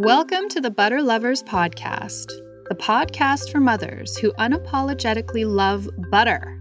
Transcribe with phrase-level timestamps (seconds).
[0.00, 2.28] Welcome to the Butter Lovers Podcast,
[2.70, 6.58] the podcast for mothers who unapologetically love butter.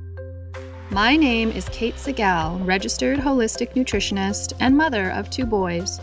[0.89, 6.01] My name is Kate Segall, registered holistic nutritionist and mother of two boys.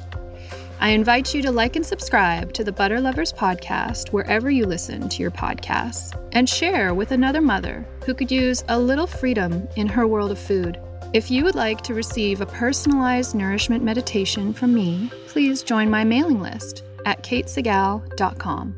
[0.81, 5.07] I invite you to like and subscribe to the Butter Lovers Podcast wherever you listen
[5.11, 9.89] to your podcasts and share with another mother who could use a little freedom in
[9.89, 10.81] her world of food.
[11.13, 16.03] If you would like to receive a personalized nourishment meditation from me, please join my
[16.03, 18.75] mailing list at katesegall.com.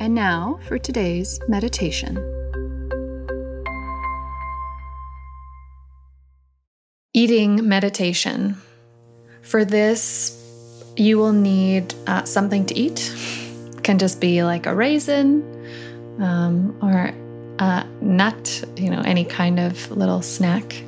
[0.00, 2.16] And now for today's meditation.
[7.14, 8.56] Eating meditation.
[9.42, 10.42] For this,
[10.96, 13.14] you will need uh, something to eat.
[13.76, 15.42] It can just be like a raisin
[16.20, 17.12] um, or
[17.58, 20.82] a nut, you know, any kind of little snack.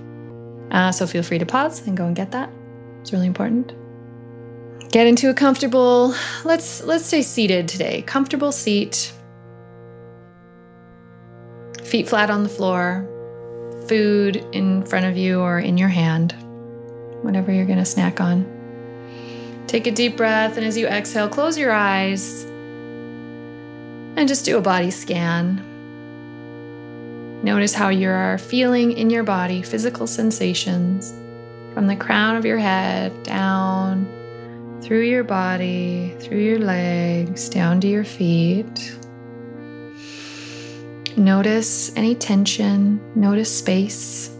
[0.70, 2.50] Uh, so feel free to pause and go and get that.
[3.00, 3.72] It's really important.
[4.90, 8.00] Get into a comfortable, let's let's stay seated today.
[8.02, 9.12] Comfortable seat.
[11.84, 13.06] Feet flat on the floor.
[13.86, 16.32] Food in front of you or in your hand.
[17.20, 18.46] Whatever you're going to snack on.
[19.66, 22.44] Take a deep breath and as you exhale, close your eyes.
[24.16, 25.62] And just do a body scan.
[27.44, 31.12] Notice how you are feeling in your body, physical sensations
[31.74, 34.17] from the crown of your head down
[34.80, 38.96] through your body, through your legs, down to your feet.
[41.16, 44.30] Notice any tension, notice space,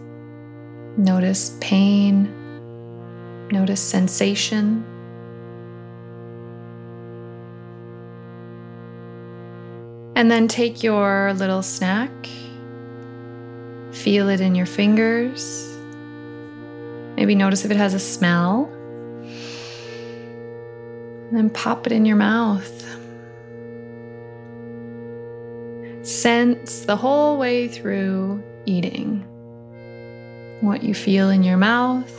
[0.97, 2.33] notice pain,
[3.51, 4.85] notice sensation.
[10.15, 12.11] And then take your little snack,
[13.91, 15.77] feel it in your fingers.
[17.17, 18.73] Maybe notice if it has a smell.
[21.29, 22.83] And then pop it in your mouth.
[26.01, 29.23] Sense the whole way through eating
[30.61, 32.11] what you feel in your mouth,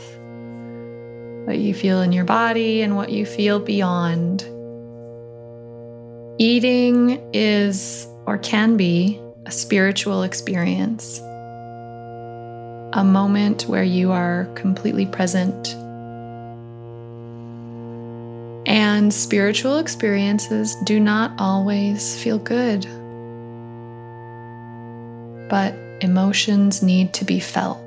[1.45, 4.43] what you feel in your body, and what you feel beyond.
[6.39, 11.19] Eating is or can be a spiritual experience,
[12.93, 15.75] a moment where you are completely present
[19.11, 22.85] spiritual experiences do not always feel good.
[25.49, 27.79] But emotions need to be felt.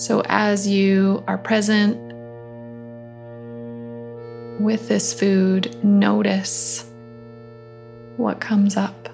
[0.00, 1.96] So, as you are present
[4.60, 6.90] with this food, notice
[8.16, 9.08] what comes up.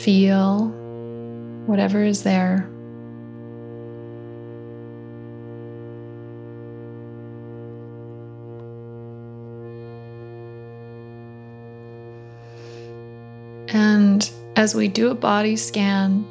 [0.00, 0.68] Feel
[1.66, 2.70] whatever is there.
[13.68, 16.26] And as we do a body scan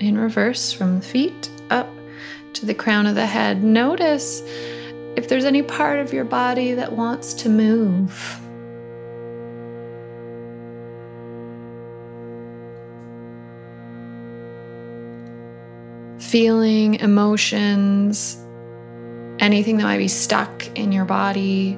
[0.00, 1.88] in reverse from the feet up
[2.54, 4.42] to the crown of the head, notice
[5.14, 8.41] if there's any part of your body that wants to move.
[16.32, 18.42] Feeling, emotions,
[19.38, 21.76] anything that might be stuck in your body,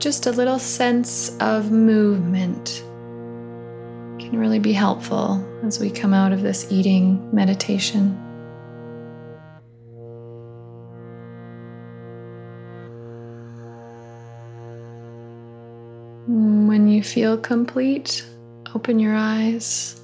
[0.00, 2.82] just a little sense of movement
[4.18, 8.10] can really be helpful as we come out of this eating meditation.
[16.26, 18.26] When you feel complete,
[18.74, 20.00] open your eyes.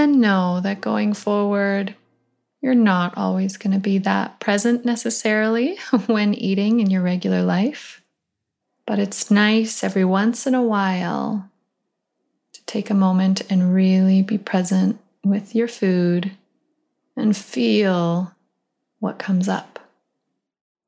[0.00, 1.94] And know that going forward,
[2.62, 8.00] you're not always going to be that present necessarily when eating in your regular life.
[8.86, 11.50] But it's nice every once in a while
[12.54, 16.32] to take a moment and really be present with your food
[17.14, 18.32] and feel
[19.00, 19.80] what comes up.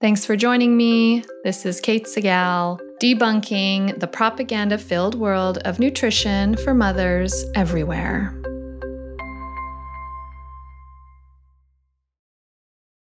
[0.00, 1.22] Thanks for joining me.
[1.44, 8.34] This is Kate Segall, debunking the propaganda filled world of nutrition for mothers everywhere.